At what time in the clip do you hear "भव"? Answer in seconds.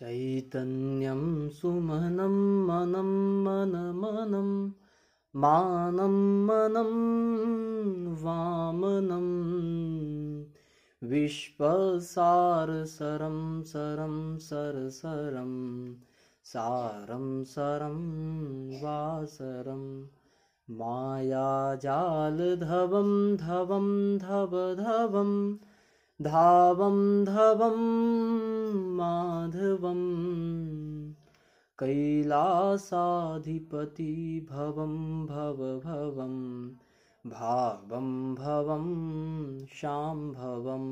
34.50-34.82